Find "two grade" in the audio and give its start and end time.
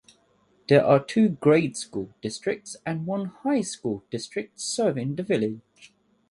0.99-1.77